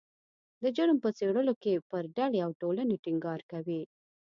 [0.61, 3.81] د جرم په څیړلو کې پر ډلې او ټولنې ټینګار کوي